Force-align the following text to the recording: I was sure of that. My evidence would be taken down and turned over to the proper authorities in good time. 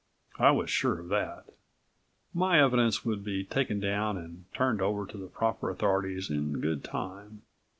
I 0.39 0.49
was 0.49 0.71
sure 0.71 0.97
of 0.99 1.09
that. 1.09 1.45
My 2.33 2.59
evidence 2.59 3.05
would 3.05 3.23
be 3.23 3.43
taken 3.43 3.79
down 3.79 4.17
and 4.17 4.45
turned 4.51 4.81
over 4.81 5.05
to 5.05 5.15
the 5.15 5.27
proper 5.27 5.69
authorities 5.69 6.27
in 6.31 6.59
good 6.59 6.83
time. 6.83 7.43